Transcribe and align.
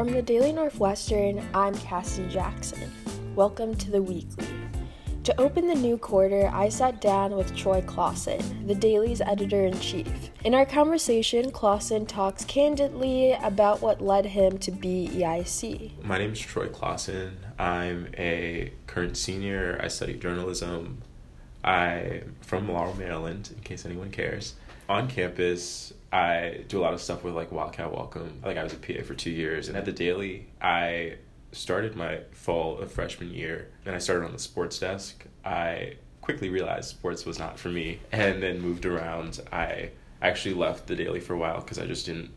From 0.00 0.12
the 0.12 0.22
Daily 0.22 0.50
Northwestern, 0.50 1.46
I'm 1.52 1.74
Cassie 1.74 2.26
Jackson. 2.26 2.90
Welcome 3.34 3.74
to 3.74 3.90
the 3.90 4.00
weekly. 4.00 4.46
To 5.24 5.38
open 5.38 5.68
the 5.68 5.74
new 5.74 5.98
quarter, 5.98 6.50
I 6.54 6.70
sat 6.70 7.02
down 7.02 7.36
with 7.36 7.54
Troy 7.54 7.82
Closson, 7.82 8.66
the 8.66 8.74
Daily's 8.74 9.20
editor 9.20 9.66
in 9.66 9.78
chief. 9.78 10.30
In 10.42 10.54
our 10.54 10.64
conversation, 10.64 11.50
Closson 11.50 12.08
talks 12.08 12.46
candidly 12.46 13.32
about 13.42 13.82
what 13.82 14.00
led 14.00 14.24
him 14.24 14.56
to 14.60 14.72
BEIC. 14.72 16.02
My 16.02 16.16
name 16.16 16.32
is 16.32 16.40
Troy 16.40 16.68
Closson. 16.68 17.32
I'm 17.58 18.08
a 18.16 18.72
current 18.86 19.18
senior. 19.18 19.78
I 19.84 19.88
study 19.88 20.14
journalism. 20.14 21.02
I'm 21.62 22.36
from 22.40 22.70
Laurel, 22.70 22.96
Maryland, 22.96 23.50
in 23.54 23.62
case 23.64 23.84
anyone 23.84 24.10
cares. 24.10 24.54
On 24.90 25.06
campus, 25.06 25.92
I 26.12 26.64
do 26.66 26.80
a 26.80 26.82
lot 26.82 26.94
of 26.94 27.00
stuff 27.00 27.22
with 27.22 27.36
like 27.36 27.52
Wildcat 27.52 27.92
Welcome. 27.92 28.40
Like 28.44 28.56
I 28.56 28.64
was 28.64 28.72
a 28.72 28.76
PA 28.76 29.04
for 29.04 29.14
two 29.14 29.30
years, 29.30 29.68
and 29.68 29.76
at 29.76 29.84
the 29.84 29.92
Daily, 29.92 30.48
I 30.60 31.18
started 31.52 31.94
my 31.94 32.22
fall 32.32 32.76
of 32.76 32.90
freshman 32.90 33.30
year, 33.32 33.68
and 33.86 33.94
I 33.94 33.98
started 33.98 34.24
on 34.24 34.32
the 34.32 34.40
sports 34.40 34.80
desk. 34.80 35.26
I 35.44 35.94
quickly 36.20 36.48
realized 36.48 36.90
sports 36.90 37.24
was 37.24 37.38
not 37.38 37.56
for 37.56 37.68
me, 37.68 38.00
and 38.10 38.42
then 38.42 38.60
moved 38.60 38.84
around. 38.84 39.38
I 39.52 39.90
actually 40.20 40.56
left 40.56 40.88
the 40.88 40.96
Daily 40.96 41.20
for 41.20 41.34
a 41.34 41.38
while 41.38 41.60
because 41.60 41.78
I 41.78 41.86
just 41.86 42.06
didn't 42.06 42.30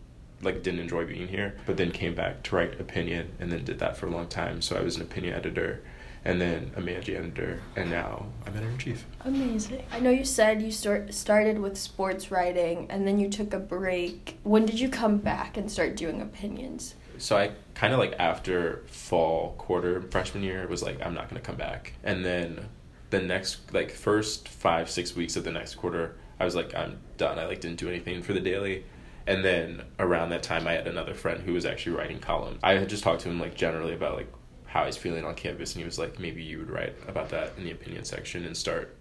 like 0.43 0.61
didn't 0.61 0.81
enjoy 0.81 1.07
being 1.07 1.29
here. 1.29 1.57
But 1.65 1.77
then 1.77 1.89
came 1.89 2.13
back 2.13 2.43
to 2.43 2.55
write 2.55 2.79
opinion, 2.79 3.31
and 3.39 3.51
then 3.51 3.63
did 3.63 3.79
that 3.79 3.97
for 3.97 4.05
a 4.05 4.11
long 4.11 4.27
time. 4.27 4.61
So 4.61 4.75
I 4.75 4.81
was 4.81 4.95
an 4.95 5.01
opinion 5.01 5.33
editor 5.33 5.81
and 6.25 6.39
then 6.39 6.71
a 6.75 6.81
managing 6.81 7.15
editor, 7.15 7.59
and 7.75 7.89
now 7.89 8.25
I'm 8.45 8.53
editor 8.53 8.69
in 8.71 8.77
chief. 8.77 9.05
Amazing. 9.25 9.83
I 9.91 9.99
know 9.99 10.09
you 10.09 10.25
said 10.25 10.61
you 10.61 10.71
start, 10.71 11.13
started 11.13 11.59
with 11.59 11.77
sports 11.77 12.31
writing 12.31 12.87
and 12.89 13.07
then 13.07 13.19
you 13.19 13.29
took 13.29 13.53
a 13.53 13.59
break. 13.59 14.39
When 14.43 14.65
did 14.65 14.79
you 14.79 14.89
come 14.89 15.17
back 15.17 15.57
and 15.57 15.71
start 15.71 15.95
doing 15.95 16.21
opinions? 16.21 16.95
So 17.17 17.37
I 17.37 17.51
kind 17.73 17.93
of 17.93 17.99
like 17.99 18.15
after 18.19 18.83
fall 18.87 19.55
quarter 19.57 20.01
freshman 20.01 20.43
year 20.43 20.67
was 20.67 20.81
like 20.81 21.05
I'm 21.05 21.13
not 21.13 21.29
gonna 21.29 21.41
come 21.41 21.57
back, 21.57 21.93
and 22.03 22.25
then 22.25 22.67
the 23.09 23.21
next 23.21 23.73
like 23.73 23.91
first 23.91 24.47
five 24.47 24.89
six 24.89 25.15
weeks 25.15 25.35
of 25.35 25.43
the 25.43 25.51
next 25.51 25.75
quarter 25.75 26.15
I 26.39 26.45
was 26.45 26.55
like 26.55 26.75
I'm 26.75 26.99
done. 27.17 27.39
I 27.39 27.45
like 27.45 27.61
didn't 27.61 27.79
do 27.79 27.87
anything 27.87 28.21
for 28.21 28.33
the 28.33 28.39
daily. 28.39 28.85
And 29.25 29.45
then 29.45 29.83
around 29.99 30.29
that 30.31 30.43
time, 30.43 30.67
I 30.67 30.73
had 30.73 30.87
another 30.87 31.13
friend 31.13 31.41
who 31.41 31.53
was 31.53 31.65
actually 31.65 31.95
writing 31.95 32.19
columns. 32.19 32.59
I 32.61 32.73
had 32.73 32.89
just 32.89 33.03
talked 33.03 33.21
to 33.21 33.29
him 33.29 33.39
like 33.39 33.55
generally 33.55 33.93
about 33.93 34.17
like 34.17 34.27
how 34.73 34.85
he's 34.85 34.97
feeling 34.97 35.23
on 35.23 35.35
campus, 35.35 35.75
and 35.75 35.81
he 35.81 35.85
was 35.85 35.99
like, 35.99 36.19
maybe 36.19 36.41
you 36.41 36.57
would 36.57 36.69
write 36.71 36.95
about 37.07 37.29
that 37.29 37.51
in 37.57 37.63
the 37.63 37.69
opinion 37.69 38.03
section 38.03 38.43
and 38.43 38.57
start 38.57 38.97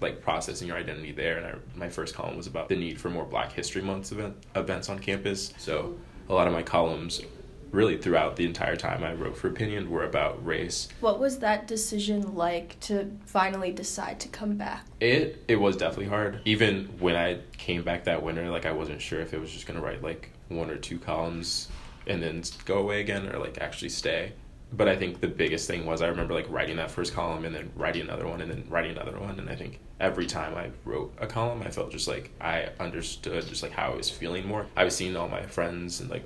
like 0.00 0.20
processing 0.20 0.66
your 0.66 0.76
identity 0.76 1.12
there. 1.12 1.36
And 1.36 1.46
I, 1.46 1.54
my 1.76 1.88
first 1.88 2.16
column 2.16 2.36
was 2.36 2.48
about 2.48 2.68
the 2.68 2.74
need 2.74 3.00
for 3.00 3.08
more 3.08 3.24
Black 3.24 3.52
History 3.52 3.80
Month 3.80 4.10
event, 4.10 4.34
events 4.56 4.88
on 4.88 4.98
campus. 4.98 5.54
So 5.56 5.96
a 6.28 6.34
lot 6.34 6.48
of 6.48 6.52
my 6.52 6.64
columns, 6.64 7.22
really 7.70 7.96
throughout 7.96 8.34
the 8.34 8.44
entire 8.44 8.74
time 8.74 9.04
I 9.04 9.14
wrote 9.14 9.36
for 9.36 9.46
Opinion, 9.46 9.88
were 9.88 10.04
about 10.04 10.44
race. 10.44 10.88
What 10.98 11.20
was 11.20 11.38
that 11.38 11.68
decision 11.68 12.34
like 12.34 12.80
to 12.80 13.08
finally 13.24 13.70
decide 13.70 14.18
to 14.18 14.28
come 14.28 14.56
back? 14.56 14.84
It 14.98 15.44
it 15.46 15.56
was 15.56 15.76
definitely 15.76 16.06
hard. 16.06 16.40
Even 16.44 16.86
when 16.98 17.14
I 17.14 17.38
came 17.56 17.84
back 17.84 18.02
that 18.04 18.24
winter, 18.24 18.50
like 18.50 18.66
I 18.66 18.72
wasn't 18.72 19.00
sure 19.00 19.20
if 19.20 19.32
it 19.32 19.40
was 19.40 19.52
just 19.52 19.64
gonna 19.64 19.80
write 19.80 20.02
like 20.02 20.30
one 20.48 20.70
or 20.70 20.76
two 20.76 20.98
columns 20.98 21.68
and 22.08 22.20
then 22.20 22.42
go 22.64 22.78
away 22.78 23.00
again 23.00 23.28
or 23.28 23.38
like 23.38 23.58
actually 23.60 23.90
stay 23.90 24.32
but 24.72 24.88
I 24.88 24.96
think 24.96 25.20
the 25.20 25.28
biggest 25.28 25.66
thing 25.66 25.86
was 25.86 26.02
I 26.02 26.08
remember 26.08 26.34
like 26.34 26.48
writing 26.50 26.76
that 26.76 26.90
first 26.90 27.14
column 27.14 27.44
and 27.44 27.54
then 27.54 27.70
writing 27.74 28.02
another 28.02 28.26
one 28.26 28.40
and 28.40 28.50
then 28.50 28.64
writing 28.68 28.92
another 28.92 29.18
one. 29.18 29.38
And 29.38 29.48
I 29.48 29.56
think 29.56 29.80
every 29.98 30.26
time 30.26 30.54
I 30.54 30.70
wrote 30.84 31.14
a 31.18 31.26
column 31.26 31.62
I 31.62 31.70
felt 31.70 31.90
just 31.90 32.06
like 32.06 32.30
I 32.40 32.68
understood 32.78 33.46
just 33.46 33.62
like 33.62 33.72
how 33.72 33.92
I 33.92 33.96
was 33.96 34.10
feeling 34.10 34.46
more. 34.46 34.66
I 34.76 34.84
was 34.84 34.94
seeing 34.94 35.16
all 35.16 35.28
my 35.28 35.42
friends 35.42 36.00
and 36.00 36.10
like 36.10 36.24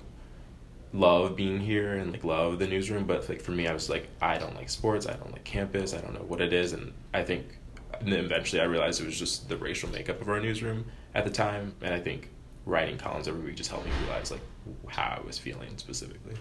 love 0.92 1.36
being 1.36 1.60
here 1.60 1.94
and 1.94 2.12
like 2.12 2.24
love 2.24 2.58
the 2.58 2.66
newsroom. 2.66 3.04
But 3.04 3.28
like 3.28 3.40
for 3.40 3.52
me 3.52 3.68
I 3.68 3.72
was 3.72 3.88
like 3.88 4.08
I 4.20 4.38
don't 4.38 4.56
like 4.56 4.68
sports, 4.68 5.06
I 5.06 5.14
don't 5.14 5.32
like 5.32 5.44
campus, 5.44 5.94
I 5.94 6.00
don't 6.00 6.14
know 6.14 6.24
what 6.26 6.40
it 6.40 6.52
is. 6.52 6.72
And 6.72 6.92
I 7.14 7.22
think 7.22 7.58
and 8.00 8.12
then 8.12 8.24
eventually 8.24 8.60
I 8.60 8.64
realized 8.64 9.00
it 9.00 9.06
was 9.06 9.18
just 9.18 9.48
the 9.48 9.56
racial 9.56 9.88
makeup 9.90 10.20
of 10.20 10.28
our 10.28 10.40
newsroom 10.40 10.86
at 11.14 11.24
the 11.24 11.30
time. 11.30 11.74
And 11.80 11.94
I 11.94 12.00
think 12.00 12.28
writing 12.66 12.98
columns 12.98 13.28
every 13.28 13.42
week 13.42 13.56
just 13.56 13.70
helped 13.70 13.86
me 13.86 13.92
realize 14.02 14.32
like 14.32 14.40
how 14.88 15.16
I 15.16 15.24
was 15.24 15.38
feeling 15.38 15.78
specifically. 15.78 16.34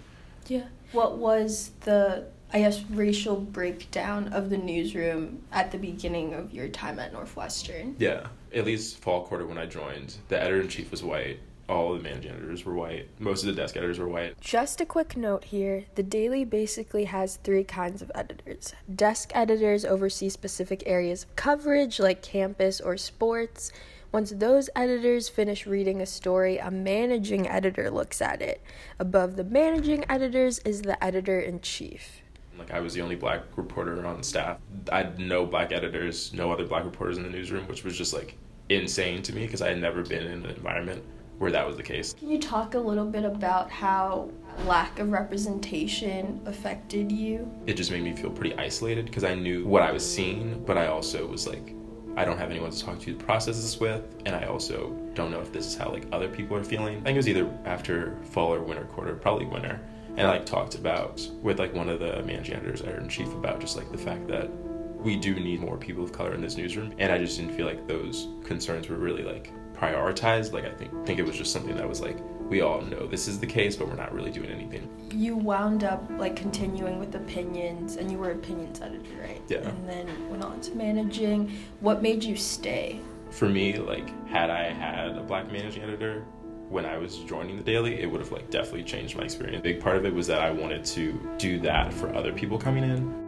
Yeah. 0.48 0.66
What 0.92 1.18
was 1.18 1.72
the, 1.82 2.28
I 2.52 2.60
guess, 2.60 2.84
racial 2.90 3.38
breakdown 3.38 4.34
of 4.34 4.50
the 4.50 4.58
newsroom 4.58 5.42
at 5.52 5.72
the 5.72 5.78
beginning 5.78 6.34
of 6.34 6.54
your 6.54 6.68
time 6.68 7.00
at 7.00 7.14
Northwestern? 7.14 7.96
Yeah. 8.00 8.28
At 8.54 8.66
least 8.66 8.98
fall 8.98 9.24
quarter 9.24 9.46
when 9.46 9.58
I 9.58 9.66
joined, 9.66 10.18
the 10.28 10.40
editor 10.42 10.62
in 10.62 10.68
chief 10.68 10.92
was 10.92 11.04
white. 11.04 11.40
All 11.70 11.94
the 11.94 12.02
managing 12.02 12.32
editors 12.32 12.66
were 12.66 12.74
white. 12.74 13.08
Most 13.18 13.44
of 13.44 13.48
the 13.48 13.62
desk 13.62 13.78
editors 13.78 13.98
were 13.98 14.10
white. 14.10 14.38
Just 14.42 14.82
a 14.82 14.86
quick 14.86 15.16
note 15.16 15.46
here 15.46 15.86
the 15.96 16.04
Daily 16.04 16.44
basically 16.44 17.06
has 17.06 17.38
three 17.38 17.64
kinds 17.64 18.02
of 18.02 18.12
editors. 18.14 18.74
Desk 18.94 19.32
editors 19.34 19.86
oversee 19.86 20.28
specific 20.28 20.84
areas 20.86 21.24
of 21.24 21.36
coverage 21.38 21.98
like 21.98 22.22
campus 22.22 22.82
or 22.82 22.98
sports. 22.98 23.72
Once 24.12 24.32
those 24.32 24.70
editors 24.76 25.30
finish 25.30 25.66
reading 25.66 26.02
a 26.02 26.06
story, 26.06 26.58
a 26.58 26.70
managing 26.70 27.48
editor 27.48 27.90
looks 27.90 28.22
at 28.22 28.42
it. 28.42 28.62
Above 29.00 29.38
the 29.38 29.44
managing 29.44 30.04
editors 30.10 30.60
is 30.60 30.82
the 30.82 31.02
editor 31.02 31.40
in 31.40 31.62
chief. 31.62 32.22
Like 32.60 32.72
I 32.72 32.82
was 32.82 32.94
the 32.94 33.02
only 33.02 33.16
black 33.16 33.44
reporter 33.56 34.06
on 34.06 34.22
staff. 34.22 34.58
I 34.92 34.98
had 34.98 35.18
no 35.18 35.46
black 35.46 35.72
editors, 35.72 36.34
no 36.34 36.52
other 36.52 36.66
black 36.66 36.84
reporters 36.84 37.18
in 37.18 37.24
the 37.24 37.30
newsroom, 37.30 37.66
which 37.70 37.86
was 37.86 37.98
just 37.98 38.14
like 38.14 38.38
insane 38.68 39.22
to 39.24 39.34
me 39.34 39.46
because 39.46 39.62
I 39.62 39.70
had 39.70 39.80
never 39.80 40.04
been 40.04 40.24
in 40.24 40.44
an 40.44 40.50
environment 40.50 41.04
where 41.38 41.52
that 41.52 41.66
was 41.66 41.78
the 41.78 41.84
case. 41.84 42.14
Can 42.14 42.30
you 42.30 42.38
talk 42.38 42.76
a 42.76 42.80
little 42.80 43.06
bit 43.06 43.24
about 43.24 43.72
how 43.72 44.30
lack 44.66 45.00
of 45.00 45.12
representation 45.12 46.42
affected 46.46 47.10
you? 47.10 47.50
It 47.66 47.76
just 47.76 47.92
made 47.92 48.04
me 48.04 48.14
feel 48.14 48.30
pretty 48.30 48.56
isolated 48.58 49.06
because 49.06 49.24
I 49.24 49.36
knew 49.36 49.66
what 49.66 49.82
I 49.82 49.92
was 49.94 50.06
seeing, 50.06 50.62
but 50.66 50.78
I 50.78 50.88
also 50.88 51.26
was 51.26 51.48
like 51.48 51.74
I 52.16 52.26
don't 52.26 52.38
have 52.38 52.52
anyone 52.52 52.72
to 52.72 52.80
talk 52.84 53.00
to 53.00 53.16
process 53.16 53.56
this 53.56 53.80
with, 53.80 54.04
and 54.26 54.36
I 54.36 54.46
also 54.46 54.90
don't 55.14 55.32
know 55.32 55.42
if 55.42 55.52
this 55.52 55.66
is 55.66 55.76
how 55.76 55.90
like 55.90 56.08
other 56.12 56.28
people 56.28 56.58
are 56.58 56.64
feeling. 56.64 56.98
I 56.98 57.02
think 57.02 57.16
it 57.16 57.18
was 57.18 57.30
either 57.30 57.50
after 57.66 58.18
fall 58.32 58.54
or 58.54 58.62
winter 58.62 58.84
quarter, 58.86 59.16
probably 59.16 59.46
winter, 59.46 59.80
and 60.18 60.28
I 60.28 60.32
like 60.32 60.46
talked 60.46 60.76
about 60.76 61.26
with 61.42 61.60
like 61.60 61.74
one 61.74 61.90
of 61.90 62.00
the 62.00 62.22
managing 62.24 62.56
editors, 62.56 62.82
editor 62.82 63.00
in 63.00 63.10
chief, 63.10 63.32
about 63.34 63.60
just 63.60 63.78
like 63.78 63.92
the 63.92 63.98
fact 63.98 64.28
that 64.28 64.50
we 64.98 65.16
do 65.16 65.40
need 65.40 65.60
more 65.60 65.78
people 65.78 66.04
of 66.04 66.12
color 66.12 66.34
in 66.34 66.42
this 66.42 66.58
newsroom, 66.58 66.94
and 67.00 67.12
I 67.12 67.18
just 67.18 67.38
didn't 67.38 67.56
feel 67.56 67.66
like 67.66 67.88
those 67.88 68.28
concerns 68.44 68.90
were 68.90 68.98
really 68.98 69.24
like 69.24 69.52
prioritized. 69.74 70.52
Like 70.54 70.66
I 70.66 70.72
think 70.72 70.92
think 71.06 71.20
it 71.20 71.26
was 71.26 71.36
just 71.36 71.54
something 71.54 71.76
that 71.76 71.88
was 71.88 72.02
like 72.02 72.18
we 72.52 72.60
all 72.60 72.82
know 72.82 73.08
this 73.08 73.30
is 73.30 73.40
the 73.40 73.48
case, 73.48 73.78
but 73.78 73.88
we're 73.88 73.96
not 73.96 74.14
really 74.14 74.30
doing 74.30 74.52
anything. 74.52 74.90
You 75.14 75.38
wound 75.38 75.86
up 75.86 76.04
like 76.18 76.36
continuing 76.36 77.00
with 77.00 77.16
opinions, 77.16 77.96
and 77.96 78.12
you 78.12 78.18
were 78.18 78.32
opinions 78.32 78.82
editor, 78.82 79.16
right? 79.22 79.42
Yeah. 79.48 79.60
And 79.60 79.90
then 79.90 80.30
went 80.30 80.44
on 80.44 80.60
to 80.62 80.76
managing. 80.76 81.50
What 81.80 82.02
made 82.02 82.26
you 82.26 82.36
stay? 82.36 83.00
For 83.30 83.48
me, 83.48 83.78
like 83.78 84.10
had 84.28 84.50
I 84.50 84.64
had 84.74 85.18
a 85.18 85.24
black 85.24 85.50
managing 85.50 85.82
editor 85.82 86.26
when 86.68 86.86
I 86.86 86.98
was 86.98 87.20
joining 87.20 87.56
the 87.56 87.64
daily, 87.64 88.02
it 88.02 88.12
would 88.12 88.20
have 88.20 88.34
like 88.34 88.50
definitely 88.50 88.84
changed 88.84 89.16
my 89.16 89.24
experience. 89.24 89.60
A 89.60 89.64
big 89.64 89.80
part 89.80 89.96
of 89.96 90.06
it 90.06 90.14
was 90.14 90.28
that 90.28 90.42
I 90.42 90.52
wanted 90.52 90.84
to 90.86 91.18
do 91.38 91.58
that 91.62 91.94
for 91.94 92.14
other 92.14 92.34
people 92.34 92.58
coming 92.58 92.84
in. 92.84 93.21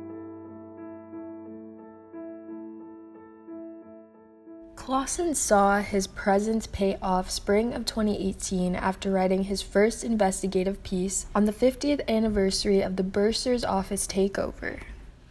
Closson 4.85 5.33
saw 5.33 5.79
his 5.79 6.07
presence 6.07 6.67
pay 6.67 6.97
off 7.01 7.31
spring 7.31 7.73
of 7.73 7.85
2018 7.85 8.75
after 8.75 9.09
writing 9.11 9.43
his 9.43 9.61
first 9.61 10.03
investigative 10.03 10.83
piece 10.83 11.25
on 11.33 11.45
the 11.45 11.53
50th 11.53 12.05
anniversary 12.09 12.81
of 12.81 12.97
the 12.97 13.03
bursar's 13.03 13.63
office 13.63 14.05
takeover. 14.05 14.81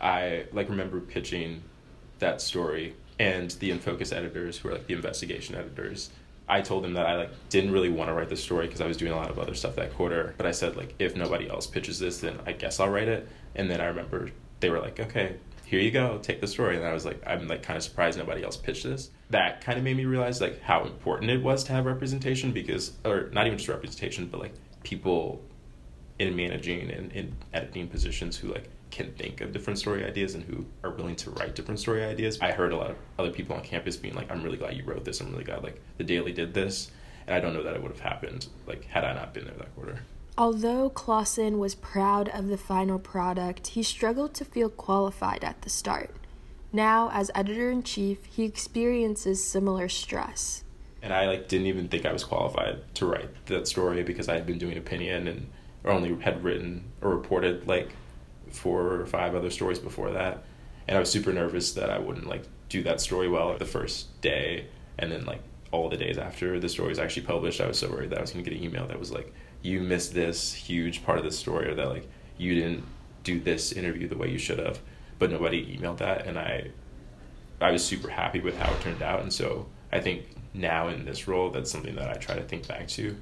I 0.00 0.46
like 0.54 0.70
remember 0.70 1.00
pitching 1.00 1.62
that 2.18 2.40
story 2.40 2.94
and 3.18 3.50
the 3.50 3.70
InFocus 3.70 4.16
editors 4.16 4.56
who 4.56 4.70
are 4.70 4.72
like 4.72 4.86
the 4.86 4.94
investigation 4.94 5.54
editors. 5.54 6.08
I 6.48 6.62
told 6.62 6.82
them 6.82 6.94
that 6.94 7.04
I 7.04 7.16
like 7.16 7.48
didn't 7.50 7.72
really 7.72 7.90
want 7.90 8.08
to 8.08 8.14
write 8.14 8.30
the 8.30 8.38
story 8.38 8.68
because 8.68 8.80
I 8.80 8.86
was 8.86 8.96
doing 8.96 9.12
a 9.12 9.16
lot 9.16 9.28
of 9.28 9.38
other 9.38 9.54
stuff 9.54 9.76
that 9.76 9.92
quarter, 9.92 10.34
but 10.38 10.46
I 10.46 10.52
said 10.52 10.76
like 10.76 10.94
if 10.98 11.14
nobody 11.14 11.50
else 11.50 11.66
pitches 11.66 11.98
this 11.98 12.20
then 12.20 12.38
I 12.46 12.52
guess 12.52 12.80
I'll 12.80 12.88
write 12.88 13.08
it. 13.08 13.28
And 13.54 13.70
then 13.70 13.82
I 13.82 13.84
remember 13.88 14.30
they 14.60 14.70
were 14.70 14.80
like, 14.80 14.98
"Okay, 14.98 15.36
here 15.72 15.80
you 15.80 15.90
go, 15.90 16.18
take 16.18 16.42
the 16.42 16.46
story. 16.46 16.76
And 16.76 16.84
I 16.84 16.92
was 16.92 17.06
like, 17.06 17.22
I'm 17.26 17.48
like 17.48 17.62
kind 17.62 17.78
of 17.78 17.82
surprised 17.82 18.18
nobody 18.18 18.44
else 18.44 18.58
pitched 18.58 18.84
this. 18.84 19.08
That 19.30 19.62
kind 19.62 19.78
of 19.78 19.84
made 19.84 19.96
me 19.96 20.04
realize 20.04 20.38
like 20.38 20.60
how 20.60 20.84
important 20.84 21.30
it 21.30 21.42
was 21.42 21.64
to 21.64 21.72
have 21.72 21.86
representation 21.86 22.52
because, 22.52 22.92
or 23.06 23.30
not 23.32 23.46
even 23.46 23.56
just 23.56 23.70
representation, 23.70 24.26
but 24.26 24.38
like 24.38 24.52
people 24.82 25.40
in 26.18 26.36
managing 26.36 26.90
and 26.90 27.10
in 27.12 27.34
editing 27.54 27.88
positions 27.88 28.36
who 28.36 28.48
like 28.48 28.68
can 28.90 29.14
think 29.14 29.40
of 29.40 29.54
different 29.54 29.78
story 29.78 30.04
ideas 30.04 30.34
and 30.34 30.44
who 30.44 30.66
are 30.84 30.90
willing 30.90 31.16
to 31.16 31.30
write 31.30 31.54
different 31.54 31.80
story 31.80 32.04
ideas. 32.04 32.38
I 32.42 32.52
heard 32.52 32.74
a 32.74 32.76
lot 32.76 32.90
of 32.90 32.98
other 33.18 33.30
people 33.30 33.56
on 33.56 33.62
campus 33.62 33.96
being 33.96 34.12
like, 34.12 34.30
I'm 34.30 34.42
really 34.42 34.58
glad 34.58 34.76
you 34.76 34.84
wrote 34.84 35.06
this. 35.06 35.22
I'm 35.22 35.32
really 35.32 35.44
glad 35.44 35.62
like 35.62 35.80
the 35.96 36.04
Daily 36.04 36.34
did 36.34 36.52
this. 36.52 36.90
And 37.26 37.34
I 37.34 37.40
don't 37.40 37.54
know 37.54 37.62
that 37.62 37.74
it 37.74 37.82
would 37.82 37.92
have 37.92 38.00
happened 38.00 38.46
like 38.66 38.84
had 38.88 39.04
I 39.04 39.14
not 39.14 39.32
been 39.32 39.46
there 39.46 39.54
that 39.54 39.74
quarter. 39.74 40.00
Although 40.38 40.88
Closson 40.90 41.58
was 41.58 41.74
proud 41.74 42.28
of 42.30 42.48
the 42.48 42.56
final 42.56 42.98
product, 42.98 43.68
he 43.68 43.82
struggled 43.82 44.32
to 44.34 44.44
feel 44.44 44.70
qualified 44.70 45.44
at 45.44 45.60
the 45.62 45.68
start. 45.68 46.10
Now, 46.72 47.10
as 47.12 47.30
editor 47.34 47.70
in 47.70 47.82
chief, 47.82 48.24
he 48.24 48.44
experiences 48.44 49.44
similar 49.44 49.90
stress. 49.90 50.64
And 51.02 51.12
I 51.12 51.26
like 51.26 51.48
didn't 51.48 51.66
even 51.66 51.88
think 51.88 52.06
I 52.06 52.12
was 52.12 52.24
qualified 52.24 52.94
to 52.94 53.06
write 53.06 53.46
that 53.46 53.68
story 53.68 54.02
because 54.02 54.28
I 54.28 54.34
had 54.34 54.46
been 54.46 54.58
doing 54.58 54.78
opinion 54.78 55.28
and 55.28 55.48
only 55.84 56.14
had 56.22 56.42
written 56.42 56.84
or 57.02 57.10
reported 57.10 57.66
like 57.66 57.90
four 58.50 59.00
or 59.00 59.06
five 59.06 59.34
other 59.34 59.50
stories 59.50 59.78
before 59.78 60.12
that. 60.12 60.44
And 60.88 60.96
I 60.96 61.00
was 61.00 61.10
super 61.10 61.32
nervous 61.32 61.72
that 61.72 61.90
I 61.90 61.98
wouldn't 61.98 62.26
like 62.26 62.44
do 62.70 62.82
that 62.84 63.02
story 63.02 63.28
well 63.28 63.56
the 63.58 63.66
first 63.66 64.20
day 64.22 64.66
and 64.98 65.12
then 65.12 65.26
like 65.26 65.42
all 65.72 65.88
the 65.90 65.96
days 65.96 66.16
after 66.16 66.58
the 66.58 66.68
story 66.68 66.88
was 66.88 66.98
actually 66.98 67.26
published, 67.26 67.60
I 67.60 67.66
was 67.66 67.78
so 67.78 67.90
worried 67.90 68.10
that 68.10 68.18
I 68.18 68.20
was 68.20 68.30
gonna 68.30 68.44
get 68.44 68.54
an 68.54 68.62
email 68.62 68.86
that 68.86 68.98
was 68.98 69.10
like, 69.10 69.32
You 69.62 69.80
missed 69.80 70.14
this 70.14 70.52
huge 70.52 71.04
part 71.04 71.18
of 71.18 71.24
the 71.24 71.32
story 71.32 71.68
or 71.68 71.74
that 71.74 71.88
like 71.88 72.08
you 72.36 72.54
didn't 72.54 72.84
do 73.24 73.40
this 73.40 73.72
interview 73.72 74.08
the 74.08 74.16
way 74.16 74.30
you 74.30 74.38
should 74.38 74.58
have. 74.58 74.80
But 75.18 75.30
nobody 75.30 75.76
emailed 75.76 75.98
that 75.98 76.26
and 76.26 76.38
I 76.38 76.70
I 77.60 77.70
was 77.70 77.84
super 77.84 78.08
happy 78.08 78.40
with 78.40 78.58
how 78.58 78.72
it 78.72 78.80
turned 78.80 79.02
out 79.02 79.20
and 79.20 79.32
so 79.32 79.66
I 79.92 80.00
think 80.00 80.26
now 80.52 80.88
in 80.88 81.04
this 81.04 81.28
role 81.28 81.50
that's 81.50 81.70
something 81.70 81.94
that 81.94 82.08
I 82.08 82.14
try 82.14 82.34
to 82.34 82.42
think 82.42 82.66
back 82.66 82.88
to 82.88 83.16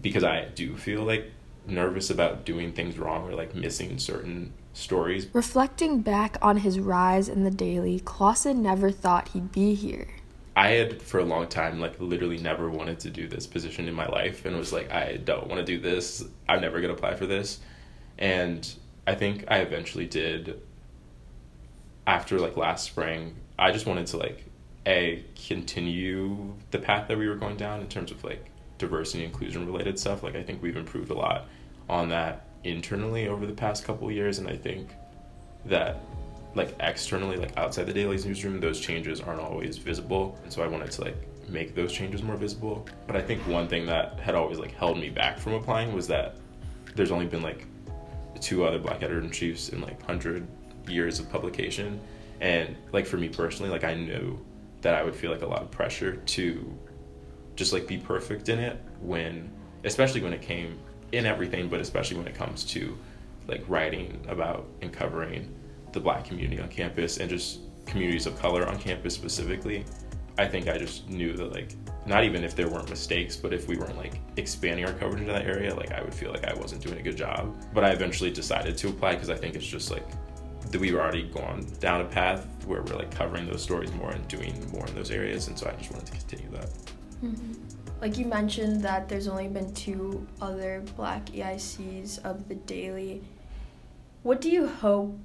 because 0.00 0.24
I 0.24 0.46
do 0.54 0.76
feel 0.76 1.02
like 1.02 1.30
nervous 1.66 2.10
about 2.10 2.44
doing 2.44 2.72
things 2.72 2.98
wrong 2.98 3.28
or 3.28 3.34
like 3.34 3.54
missing 3.54 3.98
certain 3.98 4.52
stories. 4.72 5.28
Reflecting 5.32 6.02
back 6.02 6.36
on 6.42 6.58
his 6.58 6.78
rise 6.78 7.28
in 7.28 7.44
the 7.44 7.50
daily, 7.50 8.00
Closson 8.00 8.56
never 8.56 8.90
thought 8.90 9.28
he'd 9.28 9.52
be 9.52 9.74
here. 9.74 10.08
I 10.56 10.68
had 10.68 11.02
for 11.02 11.18
a 11.18 11.24
long 11.24 11.48
time 11.48 11.80
like 11.80 11.98
literally 11.98 12.38
never 12.38 12.70
wanted 12.70 13.00
to 13.00 13.10
do 13.10 13.26
this 13.26 13.46
position 13.46 13.88
in 13.88 13.94
my 13.94 14.06
life 14.06 14.44
and 14.44 14.56
was 14.56 14.72
like 14.72 14.90
I 14.92 15.16
don't 15.16 15.48
want 15.48 15.58
to 15.58 15.64
do 15.64 15.80
this. 15.80 16.24
I'm 16.48 16.60
never 16.60 16.80
going 16.80 16.92
to 16.92 16.96
apply 16.96 17.16
for 17.16 17.26
this. 17.26 17.60
And 18.18 18.72
I 19.06 19.14
think 19.14 19.44
I 19.48 19.58
eventually 19.58 20.06
did 20.06 20.60
after 22.06 22.38
like 22.38 22.56
last 22.56 22.84
spring. 22.84 23.34
I 23.58 23.72
just 23.72 23.86
wanted 23.86 24.06
to 24.08 24.16
like 24.16 24.44
a 24.86 25.24
continue 25.48 26.54
the 26.70 26.78
path 26.78 27.08
that 27.08 27.18
we 27.18 27.28
were 27.28 27.36
going 27.36 27.56
down 27.56 27.80
in 27.80 27.88
terms 27.88 28.10
of 28.10 28.22
like 28.22 28.50
diversity 28.78 29.24
inclusion 29.24 29.66
related 29.66 29.98
stuff. 29.98 30.22
Like 30.22 30.36
I 30.36 30.42
think 30.42 30.62
we've 30.62 30.76
improved 30.76 31.10
a 31.10 31.14
lot 31.14 31.48
on 31.88 32.10
that 32.10 32.46
internally 32.62 33.28
over 33.28 33.44
the 33.44 33.52
past 33.52 33.84
couple 33.84 34.10
years 34.10 34.38
and 34.38 34.48
I 34.48 34.56
think 34.56 34.88
that 35.66 36.00
like 36.54 36.74
externally 36.80 37.36
like 37.36 37.56
outside 37.56 37.84
the 37.86 37.92
daily's 37.92 38.24
newsroom 38.24 38.60
those 38.60 38.80
changes 38.80 39.20
aren't 39.20 39.40
always 39.40 39.76
visible 39.76 40.38
and 40.44 40.52
so 40.52 40.62
I 40.62 40.66
wanted 40.66 40.90
to 40.92 41.02
like 41.02 41.16
make 41.48 41.74
those 41.74 41.92
changes 41.92 42.22
more 42.22 42.36
visible. 42.36 42.86
But 43.06 43.16
I 43.16 43.22
think 43.22 43.40
one 43.46 43.68
thing 43.68 43.86
that 43.86 44.18
had 44.20 44.34
always 44.34 44.58
like 44.58 44.74
held 44.74 44.98
me 44.98 45.10
back 45.10 45.38
from 45.38 45.54
applying 45.54 45.92
was 45.92 46.06
that 46.08 46.36
there's 46.94 47.10
only 47.10 47.26
been 47.26 47.42
like 47.42 47.66
two 48.40 48.64
other 48.64 48.78
black 48.78 49.02
editor 49.02 49.20
in 49.20 49.30
chiefs 49.30 49.70
in 49.70 49.80
like 49.80 49.98
100 50.00 50.46
years 50.88 51.18
of 51.18 51.30
publication 51.30 52.00
and 52.40 52.76
like 52.92 53.06
for 53.06 53.16
me 53.16 53.28
personally 53.28 53.70
like 53.70 53.84
I 53.84 53.94
knew 53.94 54.38
that 54.82 54.94
I 54.94 55.02
would 55.02 55.14
feel 55.14 55.30
like 55.30 55.42
a 55.42 55.46
lot 55.46 55.62
of 55.62 55.70
pressure 55.70 56.16
to 56.16 56.78
just 57.56 57.72
like 57.72 57.86
be 57.86 57.96
perfect 57.96 58.48
in 58.48 58.58
it 58.58 58.82
when 59.00 59.50
especially 59.84 60.20
when 60.20 60.32
it 60.32 60.42
came 60.42 60.78
in 61.12 61.24
everything 61.24 61.68
but 61.68 61.80
especially 61.80 62.18
when 62.18 62.26
it 62.26 62.34
comes 62.34 62.64
to 62.64 62.98
like 63.48 63.64
writing 63.66 64.20
about 64.28 64.66
and 64.82 64.92
covering 64.92 65.54
the 65.94 66.00
black 66.00 66.24
community 66.24 66.60
on 66.60 66.68
campus 66.68 67.18
and 67.18 67.30
just 67.30 67.60
communities 67.86 68.26
of 68.26 68.38
color 68.38 68.66
on 68.66 68.78
campus 68.78 69.14
specifically 69.14 69.84
i 70.38 70.46
think 70.46 70.68
i 70.68 70.76
just 70.76 71.08
knew 71.08 71.32
that 71.34 71.52
like 71.52 71.74
not 72.06 72.24
even 72.24 72.44
if 72.44 72.54
there 72.54 72.68
weren't 72.68 72.88
mistakes 72.90 73.36
but 73.36 73.52
if 73.52 73.68
we 73.68 73.76
weren't 73.76 73.96
like 73.96 74.20
expanding 74.36 74.84
our 74.84 74.92
coverage 74.92 75.20
into 75.20 75.32
that 75.32 75.46
area 75.46 75.74
like 75.74 75.92
i 75.92 76.02
would 76.02 76.14
feel 76.14 76.30
like 76.30 76.44
i 76.44 76.54
wasn't 76.54 76.80
doing 76.82 76.98
a 76.98 77.02
good 77.02 77.16
job 77.16 77.54
but 77.72 77.84
i 77.84 77.90
eventually 77.90 78.30
decided 78.30 78.76
to 78.76 78.88
apply 78.88 79.14
because 79.14 79.30
i 79.30 79.36
think 79.36 79.54
it's 79.54 79.66
just 79.66 79.90
like 79.90 80.06
that 80.70 80.80
we've 80.80 80.94
already 80.94 81.22
gone 81.24 81.64
down 81.78 82.00
a 82.00 82.04
path 82.04 82.46
where 82.66 82.82
we're 82.82 82.96
like 82.96 83.10
covering 83.10 83.46
those 83.46 83.62
stories 83.62 83.92
more 83.94 84.10
and 84.10 84.26
doing 84.28 84.54
more 84.72 84.86
in 84.86 84.94
those 84.94 85.10
areas 85.10 85.48
and 85.48 85.58
so 85.58 85.68
i 85.68 85.72
just 85.78 85.92
wanted 85.92 86.06
to 86.06 86.12
continue 86.12 86.50
that 86.50 86.68
Mm-hmm. 87.24 87.52
Like 88.00 88.18
you 88.18 88.26
mentioned 88.26 88.82
that 88.82 89.08
there's 89.08 89.28
only 89.28 89.48
been 89.48 89.72
two 89.72 90.26
other 90.40 90.82
black 90.96 91.26
EICs 91.26 92.22
of 92.24 92.48
the 92.48 92.54
daily. 92.54 93.22
What 94.22 94.40
do 94.40 94.50
you 94.50 94.66
hope 94.66 95.18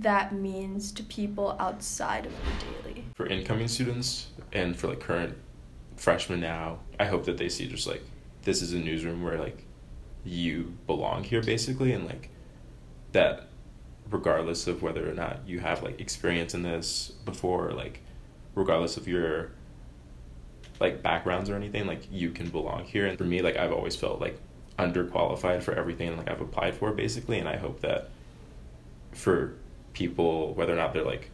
that 0.00 0.32
means 0.32 0.92
to 0.92 1.02
people 1.04 1.56
outside 1.58 2.26
of 2.26 2.32
the 2.32 2.88
daily? 2.88 3.04
For 3.14 3.26
incoming 3.26 3.68
students 3.68 4.28
and 4.52 4.76
for 4.76 4.88
like 4.88 5.00
current 5.00 5.36
freshmen 5.96 6.40
now, 6.40 6.80
I 6.98 7.06
hope 7.06 7.24
that 7.26 7.38
they 7.38 7.48
see 7.48 7.66
just 7.66 7.86
like 7.86 8.02
this 8.42 8.62
is 8.62 8.72
a 8.72 8.78
newsroom 8.78 9.22
where 9.22 9.38
like 9.38 9.64
you 10.24 10.74
belong 10.86 11.24
here 11.24 11.42
basically 11.42 11.92
and 11.92 12.06
like 12.06 12.30
that 13.12 13.48
regardless 14.10 14.66
of 14.66 14.82
whether 14.82 15.08
or 15.08 15.14
not 15.14 15.40
you 15.46 15.60
have 15.60 15.82
like 15.82 16.00
experience 16.00 16.54
in 16.54 16.62
this 16.62 17.12
before 17.24 17.72
like 17.72 18.00
regardless 18.54 18.96
of 18.96 19.06
your 19.08 19.50
like 20.80 21.02
backgrounds 21.02 21.48
or 21.48 21.54
anything 21.54 21.86
like 21.86 22.02
you 22.10 22.30
can 22.30 22.48
belong 22.48 22.84
here 22.84 23.06
and 23.06 23.18
for 23.18 23.24
me 23.24 23.42
like 23.42 23.56
i've 23.56 23.72
always 23.72 23.96
felt 23.96 24.20
like 24.20 24.38
underqualified 24.78 25.62
for 25.62 25.72
everything 25.74 26.16
like 26.16 26.30
i've 26.30 26.40
applied 26.40 26.74
for 26.74 26.92
basically 26.92 27.38
and 27.38 27.48
i 27.48 27.56
hope 27.56 27.80
that 27.80 28.10
for 29.12 29.54
people 29.94 30.52
whether 30.54 30.72
or 30.72 30.76
not 30.76 30.92
they're 30.92 31.04
like 31.04 31.30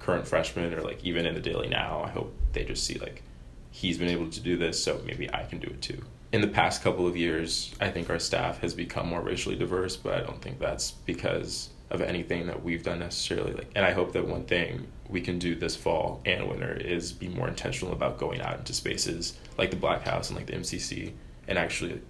current 0.00 0.26
freshmen 0.26 0.74
or 0.74 0.82
like 0.82 1.04
even 1.04 1.26
in 1.26 1.34
the 1.34 1.40
daily 1.40 1.68
now 1.68 2.02
i 2.04 2.10
hope 2.10 2.34
they 2.52 2.64
just 2.64 2.84
see 2.84 2.98
like 2.98 3.22
he's 3.70 3.98
been 3.98 4.08
able 4.08 4.28
to 4.28 4.40
do 4.40 4.56
this 4.56 4.82
so 4.82 5.00
maybe 5.04 5.32
i 5.32 5.44
can 5.44 5.58
do 5.58 5.68
it 5.68 5.82
too. 5.82 6.02
In 6.32 6.40
the 6.40 6.48
past 6.48 6.82
couple 6.82 7.06
of 7.06 7.16
years 7.16 7.74
i 7.80 7.90
think 7.90 8.10
our 8.10 8.18
staff 8.18 8.58
has 8.60 8.74
become 8.74 9.06
more 9.06 9.20
racially 9.20 9.56
diverse 9.56 9.96
but 9.96 10.14
i 10.14 10.20
don't 10.20 10.42
think 10.42 10.58
that's 10.58 10.90
because 10.90 11.70
of 11.88 12.00
anything 12.00 12.48
that 12.48 12.64
we've 12.64 12.82
done 12.82 12.98
necessarily. 12.98 13.52
Like 13.52 13.70
and 13.74 13.84
i 13.84 13.92
hope 13.92 14.12
that 14.12 14.26
one 14.26 14.44
thing 14.44 14.86
we 15.08 15.20
can 15.20 15.38
do 15.38 15.54
this 15.54 15.76
fall 15.76 16.20
and 16.24 16.48
winter 16.48 16.74
is 16.74 17.12
be 17.12 17.28
more 17.28 17.48
intentional 17.48 17.92
about 17.92 18.18
going 18.18 18.40
out 18.40 18.58
into 18.58 18.72
spaces 18.72 19.38
like 19.56 19.70
the 19.70 19.76
black 19.76 20.02
house 20.02 20.30
and 20.30 20.36
like 20.36 20.46
the 20.46 20.54
mcc 20.54 21.12
and 21.46 21.58
actually 21.58 22.00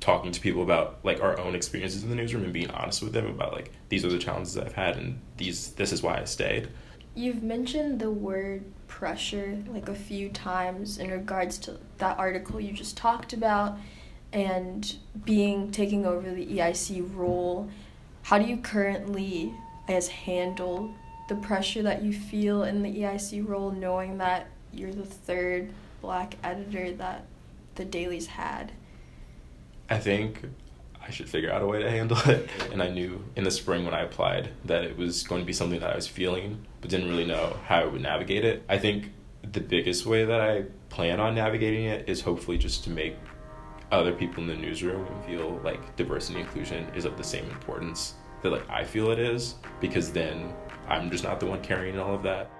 talking 0.00 0.32
to 0.32 0.40
people 0.40 0.62
about 0.62 0.98
like 1.04 1.22
our 1.22 1.38
own 1.38 1.54
experiences 1.54 2.02
in 2.02 2.10
the 2.10 2.16
newsroom 2.16 2.42
and 2.42 2.52
being 2.52 2.70
honest 2.70 3.02
with 3.02 3.12
them 3.12 3.26
about 3.26 3.52
like 3.52 3.70
these 3.88 4.04
are 4.04 4.08
the 4.08 4.18
challenges 4.18 4.56
i've 4.56 4.72
had 4.72 4.96
and 4.96 5.20
these 5.36 5.72
this 5.72 5.92
is 5.92 6.02
why 6.02 6.18
i 6.18 6.24
stayed 6.24 6.68
you've 7.14 7.42
mentioned 7.42 8.00
the 8.00 8.10
word 8.10 8.64
pressure 8.88 9.58
like 9.68 9.88
a 9.88 9.94
few 9.94 10.28
times 10.30 10.98
in 10.98 11.10
regards 11.10 11.58
to 11.58 11.78
that 11.98 12.18
article 12.18 12.60
you 12.60 12.72
just 12.72 12.96
talked 12.96 13.32
about 13.32 13.78
and 14.32 14.96
being 15.24 15.70
taking 15.70 16.06
over 16.06 16.30
the 16.30 16.46
eic 16.46 17.14
role 17.14 17.68
how 18.22 18.38
do 18.38 18.46
you 18.46 18.58
currently, 18.58 19.52
I 19.88 19.92
guess, 19.92 20.08
handle 20.08 20.94
the 21.28 21.36
pressure 21.36 21.82
that 21.82 22.02
you 22.02 22.12
feel 22.12 22.64
in 22.64 22.82
the 22.82 23.02
EIC 23.02 23.46
role, 23.46 23.70
knowing 23.70 24.18
that 24.18 24.48
you're 24.72 24.92
the 24.92 25.04
third 25.04 25.70
black 26.00 26.36
editor 26.42 26.92
that 26.92 27.24
the 27.74 27.84
dailies 27.84 28.26
had? 28.26 28.72
I 29.90 29.98
think 29.98 30.44
I 31.04 31.10
should 31.10 31.28
figure 31.28 31.52
out 31.52 31.62
a 31.62 31.66
way 31.66 31.82
to 31.82 31.90
handle 31.90 32.18
it. 32.26 32.48
And 32.72 32.80
I 32.80 32.88
knew 32.88 33.24
in 33.34 33.42
the 33.42 33.50
spring 33.50 33.84
when 33.84 33.92
I 33.92 34.02
applied 34.02 34.50
that 34.64 34.84
it 34.84 34.96
was 34.96 35.24
going 35.24 35.42
to 35.42 35.46
be 35.46 35.52
something 35.52 35.80
that 35.80 35.90
I 35.90 35.96
was 35.96 36.06
feeling, 36.06 36.64
but 36.80 36.90
didn't 36.90 37.08
really 37.08 37.26
know 37.26 37.58
how 37.66 37.80
I 37.80 37.84
would 37.86 38.00
navigate 38.00 38.44
it. 38.44 38.62
I 38.68 38.78
think 38.78 39.10
the 39.42 39.60
biggest 39.60 40.06
way 40.06 40.24
that 40.24 40.40
I 40.40 40.66
plan 40.88 41.18
on 41.18 41.34
navigating 41.34 41.86
it 41.86 42.08
is 42.08 42.20
hopefully 42.20 42.56
just 42.56 42.84
to 42.84 42.90
make 42.90 43.16
other 43.90 44.12
people 44.12 44.42
in 44.44 44.48
the 44.48 44.54
newsroom 44.54 45.04
feel 45.26 45.60
like 45.64 45.96
diversity 45.96 46.38
and 46.38 46.46
inclusion 46.46 46.86
is 46.94 47.04
of 47.04 47.16
the 47.16 47.24
same 47.24 47.44
importance 47.46 48.14
that 48.42 48.50
like 48.50 48.68
I 48.70 48.84
feel 48.84 49.10
it 49.10 49.18
is 49.18 49.56
because 49.80 50.12
then 50.12 50.54
I'm 50.88 51.10
just 51.10 51.24
not 51.24 51.40
the 51.40 51.46
one 51.46 51.60
carrying 51.62 51.98
all 51.98 52.14
of 52.14 52.22
that. 52.22 52.50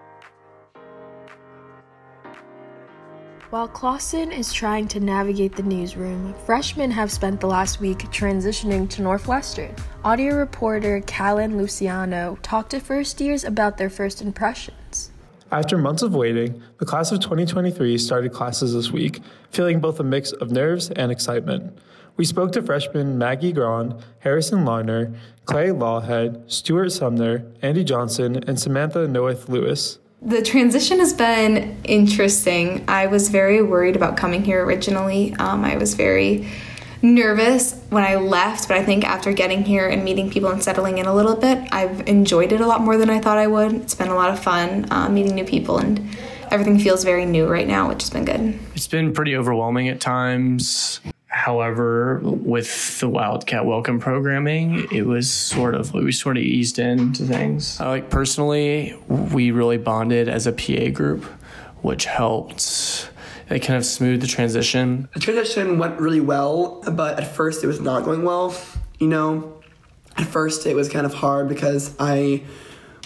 While 3.51 3.67
Closson 3.67 4.31
is 4.31 4.53
trying 4.53 4.87
to 4.87 5.01
navigate 5.01 5.57
the 5.57 5.65
newsroom, 5.65 6.35
freshmen 6.47 6.93
have 6.93 7.11
spent 7.11 7.41
the 7.41 7.49
last 7.49 7.81
week 7.81 7.99
transitioning 8.13 8.89
to 8.91 9.03
Northwestern. 9.03 9.75
Audio 10.05 10.37
reporter 10.37 11.01
Callan 11.01 11.59
Luciano 11.59 12.39
talked 12.43 12.71
to 12.71 12.79
first 12.79 13.21
years 13.21 13.43
about 13.43 13.77
their 13.77 13.91
first 13.91 14.23
impressions. 14.23 15.11
After 15.51 15.77
months 15.77 16.03
of 16.03 16.15
waiting, 16.15 16.63
the 16.79 16.87
class 16.87 17.11
of 17.11 17.19
2023 17.19 17.99
started 17.99 18.33
classes 18.33 18.73
this 18.73 18.93
week, 18.93 19.19
feeling 19.51 19.81
both 19.81 19.99
a 19.99 20.05
mix 20.05 20.31
of 20.31 20.53
nerves 20.53 20.89
and 20.93 21.11
excitement. 21.11 21.77
We 22.17 22.27
spoke 22.27 22.53
to 22.53 22.63
freshmen 22.63 23.19
Maggie 23.19 23.53
Grand, 23.53 23.97
Harrison 24.21 24.65
Larner, 24.65 25.13
Clay 25.47 25.71
Lawhead, 25.71 26.49
Stuart 26.49 26.91
Sumner, 26.91 27.45
Andy 27.63 27.83
Johnson, 27.83 28.45
and 28.47 28.61
Samantha 28.61 29.09
Noeth 29.09 29.49
Lewis. 29.49 29.99
The 30.23 30.43
transition 30.43 30.99
has 30.99 31.15
been 31.15 31.79
interesting. 31.85 32.85
I 32.87 33.07
was 33.07 33.31
very 33.31 33.63
worried 33.63 33.97
about 33.97 34.19
coming 34.19 34.45
here 34.45 34.63
originally. 34.63 35.35
Um, 35.39 35.65
I 35.65 35.79
was 35.79 35.95
very 35.95 36.47
nervous 37.01 37.81
when 37.89 38.05
I 38.05 38.17
left, 38.17 38.69
but 38.69 38.77
I 38.77 38.85
think 38.85 39.05
after 39.05 39.33
getting 39.33 39.65
here 39.65 39.89
and 39.89 40.05
meeting 40.05 40.31
people 40.31 40.51
and 40.51 40.63
settling 40.63 40.99
in 40.99 41.07
a 41.07 41.15
little 41.15 41.37
bit, 41.37 41.67
I've 41.73 42.07
enjoyed 42.07 42.53
it 42.53 42.61
a 42.61 42.67
lot 42.67 42.83
more 42.83 42.99
than 42.99 43.09
I 43.09 43.19
thought 43.19 43.39
I 43.39 43.47
would. 43.47 43.73
It's 43.73 43.95
been 43.95 44.09
a 44.09 44.15
lot 44.15 44.29
of 44.29 44.39
fun 44.39 44.87
uh, 44.93 45.09
meeting 45.09 45.35
new 45.35 45.45
people, 45.47 45.79
and 45.79 46.07
everything 46.51 46.79
feels 46.79 47.03
very 47.03 47.25
new 47.25 47.47
right 47.47 47.67
now, 47.67 47.89
which 47.89 48.03
has 48.03 48.11
been 48.11 48.27
good. 48.27 48.59
It's 48.75 48.89
been 48.89 49.15
pretty 49.15 49.35
overwhelming 49.35 49.89
at 49.89 50.01
times. 50.01 51.01
However, 51.41 52.21
with 52.23 53.01
the 53.01 53.09
Wildcat 53.09 53.65
Welcome 53.65 53.99
programming, 53.99 54.87
it 54.93 55.07
was 55.07 55.31
sort 55.31 55.75
of 55.75 55.95
we 55.95 56.13
sort 56.13 56.37
of 56.37 56.43
eased 56.43 56.79
into 56.79 57.25
things. 57.25 57.81
Uh, 57.81 57.89
like 57.89 58.11
personally, 58.11 58.95
we 59.09 59.51
really 59.51 59.79
bonded 59.79 60.29
as 60.29 60.47
a 60.47 60.53
PA 60.53 60.91
group, 60.91 61.25
which 61.81 62.05
helped 62.05 63.11
it 63.49 63.61
kind 63.61 63.79
of 63.79 63.87
smoothed 63.87 64.23
the 64.23 64.27
transition. 64.27 65.09
The 65.15 65.21
transition 65.21 65.79
went 65.79 65.99
really 65.99 66.21
well, 66.21 66.83
but 66.93 67.19
at 67.19 67.35
first 67.35 67.65
it 67.65 67.69
was 67.69 67.81
not 67.81 68.05
going 68.05 68.23
well. 68.23 68.55
You 68.99 69.09
know, 69.09 69.63
at 70.19 70.27
first 70.27 70.67
it 70.67 70.75
was 70.75 70.91
kind 70.91 71.07
of 71.07 71.15
hard 71.15 71.49
because 71.49 71.97
I 71.99 72.43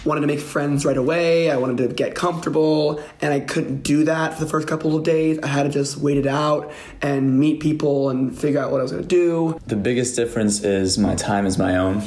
wanted 0.04 0.20
to 0.22 0.26
make 0.26 0.40
friends 0.40 0.84
right 0.84 0.96
away. 0.96 1.50
I 1.50 1.56
wanted 1.56 1.78
to 1.78 1.94
get 1.94 2.14
comfortable, 2.14 3.02
and 3.20 3.32
I 3.32 3.40
couldn't 3.40 3.82
do 3.82 4.04
that 4.04 4.34
for 4.34 4.44
the 4.44 4.50
first 4.50 4.68
couple 4.68 4.96
of 4.96 5.02
days. 5.02 5.38
I 5.42 5.46
had 5.46 5.64
to 5.64 5.68
just 5.68 5.96
wait 5.96 6.18
it 6.18 6.26
out 6.26 6.72
and 7.02 7.38
meet 7.38 7.60
people 7.60 8.10
and 8.10 8.36
figure 8.36 8.60
out 8.60 8.70
what 8.70 8.80
I 8.80 8.82
was 8.82 8.92
going 8.92 9.02
to 9.02 9.08
do. 9.08 9.58
The 9.66 9.76
biggest 9.76 10.16
difference 10.16 10.62
is 10.62 10.98
my 10.98 11.14
time 11.14 11.46
is 11.46 11.58
my 11.58 11.76
own. 11.76 12.02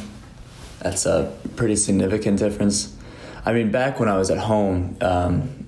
That's 0.79 1.05
a 1.05 1.35
pretty 1.55 1.75
significant 1.75 2.39
difference. 2.39 2.95
I 3.45 3.53
mean, 3.53 3.71
back 3.71 3.99
when 3.99 4.09
I 4.09 4.17
was 4.17 4.29
at 4.29 4.37
home, 4.37 4.97
um, 5.01 5.65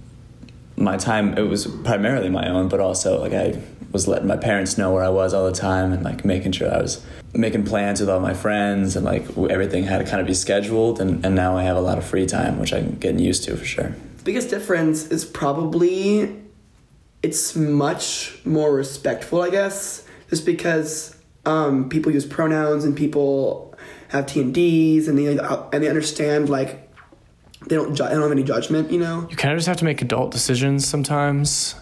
my 0.75 0.98
time 0.98 1.38
it 1.38 1.41
was 1.41 1.67
primarily 1.67 2.29
my 2.29 2.50
own, 2.50 2.69
but 2.69 2.79
also 2.79 3.19
like 3.19 3.33
I 3.33 3.62
was 3.91 4.08
letting 4.08 4.27
my 4.27 4.38
parents 4.38 4.77
know 4.77 4.93
where 4.93 5.03
I 5.03 5.10
was 5.10 5.34
all 5.34 5.46
the 5.46 5.55
time 5.55 5.91
and 5.91 6.03
like 6.03 6.24
making 6.24 6.51
sure 6.51 6.74
I 6.74 6.81
was 6.81 7.03
making 7.34 7.65
plans 7.65 8.00
with 8.00 8.10
all 8.10 8.19
my 8.19 8.34
friends 8.34 8.96
and 8.96 9.05
like 9.05 9.25
everything 9.50 9.84
had 9.84 10.00
to 10.00 10.03
kind 10.03 10.22
of 10.22 10.27
be 10.27 10.34
scheduled 10.34 11.00
and, 11.00 11.25
and 11.25 11.36
now 11.36 11.58
I 11.58 11.63
have 11.63 11.77
a 11.77 11.81
lot 11.81 11.98
of 11.98 12.05
free 12.05 12.25
time, 12.25 12.60
which 12.60 12.74
I'm 12.74 12.96
getting 12.96 13.19
used 13.19 13.43
to 13.46 13.55
for 13.55 13.65
sure. 13.65 13.96
The 14.17 14.24
biggest 14.24 14.50
difference 14.50 15.08
is 15.08 15.25
probably 15.25 16.39
it's 17.22 17.55
much 17.55 18.39
more 18.46 18.74
respectful, 18.74 19.41
I 19.41 19.50
guess, 19.50 20.05
just 20.29 20.46
because 20.46 21.15
um, 21.46 21.89
people 21.89 22.12
use 22.12 22.25
pronouns 22.25 22.86
and 22.86 22.96
people 22.96 23.75
have 24.10 24.25
T 24.25 24.41
and 24.41 24.53
D's 24.53 25.08
and 25.08 25.17
they 25.17 25.38
and 25.38 25.84
they 25.84 25.88
understand 25.88 26.50
like 26.50 26.89
they 27.67 27.75
don't 27.75 27.93
ju- 27.96 28.03
they 28.03 28.10
don't 28.12 28.22
have 28.22 28.31
any 28.31 28.43
judgment, 28.43 28.91
you 28.91 29.00
know. 29.00 29.27
You 29.29 29.36
kind 29.36 29.53
of 29.53 29.58
just 29.58 29.67
have 29.67 29.77
to 29.77 29.86
make 29.86 30.01
adult 30.01 30.31
decisions 30.31 30.88
sometimes. 30.88 31.75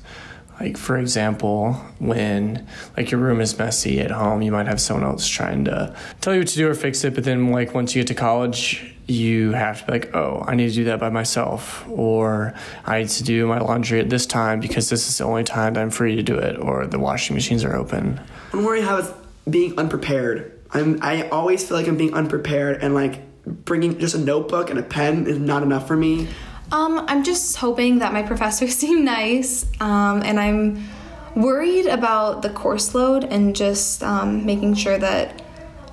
Like 0.60 0.78
for 0.78 0.98
example, 0.98 1.74
when 2.00 2.68
like 2.96 3.12
your 3.12 3.20
room 3.20 3.42
is 3.42 3.58
messy 3.58 4.00
at 4.00 4.12
home, 4.12 4.42
you 4.42 4.52
might 4.52 4.68
have 4.68 4.82
someone 4.82 5.06
else 5.06 5.28
trying 5.28 5.66
to 5.66 5.96
tell 6.22 6.34
you 6.34 6.40
what 6.40 6.48
to 6.50 6.56
do 6.56 6.68
or 6.68 6.74
fix 6.74 7.04
it, 7.04 7.14
but 7.14 7.24
then 7.24 7.52
like 7.52 7.74
once 7.74 7.96
you 7.96 8.02
get 8.02 8.08
to 8.08 8.16
college, 8.16 8.96
you 9.08 9.52
have 9.52 9.82
to 9.82 9.86
be 9.86 9.92
like, 9.94 10.16
"Oh, 10.16 10.44
I 10.48 10.56
need 10.56 10.70
to 10.70 10.76
do 10.76 10.84
that 10.86 11.00
by 11.00 11.10
myself," 11.10 11.88
or 11.90 12.54
"I 12.86 13.00
need 13.00 13.10
to 13.10 13.24
do 13.24 13.48
my 13.48 13.60
laundry 13.60 14.00
at 14.00 14.10
this 14.10 14.26
time 14.26 14.60
because 14.60 14.90
this 14.90 15.08
is 15.08 15.18
the 15.20 15.24
only 15.24 15.44
time 15.44 15.76
that 15.76 15.82
I'm 15.82 15.92
free 15.92 16.16
to 16.16 16.24
do 16.24 16.36
it," 16.36 16.58
or 16.60 16.88
the 16.88 17.00
washing 17.00 17.36
machines 17.36 17.64
are 17.64 17.76
open. 17.76 18.20
I'm 18.52 18.66
worried 18.66 18.84
have 18.84 19.00
is 19.00 19.14
being 19.50 19.78
unprepared. 19.78 20.52
I'm 20.74 21.00
I 21.02 21.30
always 21.30 21.66
feel 21.66 21.78
like 21.78 21.88
I'm 21.88 21.98
being 21.98 22.14
unprepared 22.14 22.84
and 22.84 22.94
like 22.94 23.22
bringing 23.46 23.98
just 23.98 24.16
a 24.16 24.18
notebook 24.18 24.70
and 24.70 24.78
a 24.78 24.84
pen 24.84 25.26
is 25.28 25.40
not 25.40 25.64
enough 25.64 25.88
for 25.88 25.96
me. 25.96 26.28
Um, 26.72 27.06
I'm 27.08 27.24
just 27.24 27.56
hoping 27.58 28.00
that 28.00 28.14
my 28.14 28.24
professors 28.24 28.76
seem 28.84 29.06
nice, 29.06 29.66
um, 29.80 30.22
and 30.24 30.40
I'm 30.40 30.88
worried 31.36 31.86
about 31.86 32.42
the 32.42 32.50
course 32.50 32.96
load 32.96 33.24
and 33.24 33.56
just 33.56 34.04
um, 34.04 34.46
making 34.46 34.74
sure 34.74 34.98
that 34.98 35.42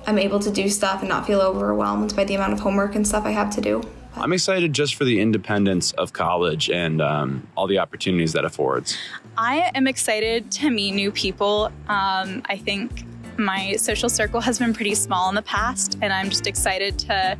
I'm 0.07 0.17
able 0.17 0.39
to 0.39 0.51
do 0.51 0.69
stuff 0.69 1.01
and 1.01 1.09
not 1.09 1.25
feel 1.25 1.41
overwhelmed 1.41 2.15
by 2.15 2.25
the 2.25 2.35
amount 2.35 2.53
of 2.53 2.59
homework 2.59 2.95
and 2.95 3.07
stuff 3.07 3.25
I 3.25 3.31
have 3.31 3.53
to 3.55 3.61
do. 3.61 3.81
I'm 4.17 4.31
excited 4.31 4.71
just 4.73 4.95
for 4.95 5.03
the 5.03 5.19
independence 5.19 5.91
of 5.93 6.13
college 6.13 6.69
and 6.69 7.01
um, 7.01 7.47
all 7.55 7.67
the 7.67 7.79
opportunities 7.79 8.31
that 8.33 8.45
affords. 8.45 8.97
I 9.37 9.71
am 9.75 9.87
excited 9.87 10.51
to 10.53 10.69
meet 10.69 10.93
new 10.93 11.11
people. 11.11 11.65
Um, 11.89 12.41
I 12.45 12.57
think 12.57 13.03
my 13.37 13.75
social 13.75 14.09
circle 14.09 14.39
has 14.39 14.59
been 14.59 14.73
pretty 14.73 14.95
small 14.95 15.27
in 15.27 15.35
the 15.35 15.41
past, 15.41 15.97
and 16.01 16.13
I'm 16.13 16.29
just 16.29 16.47
excited 16.47 16.97
to 16.99 17.37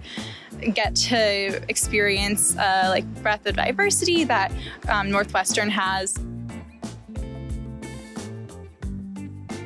get 0.73 0.95
to 0.95 1.61
experience 1.69 2.57
uh, 2.57 2.87
like 2.89 3.05
breadth 3.21 3.45
of 3.45 3.55
diversity 3.55 4.23
that 4.23 4.51
um, 4.89 5.09
Northwestern 5.09 5.69
has. 5.69 6.17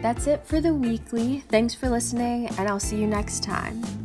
That's 0.01 0.27
it 0.27 0.46
for 0.46 0.62
the 0.62 0.74
weekly. 0.74 1.39
Thanks 1.50 1.75
for 1.75 1.89
listening, 1.89 2.48
and 2.58 2.69
I'll 2.69 2.79
see 2.79 2.98
you 2.98 3.08
next 3.08 3.43
time. 3.43 3.98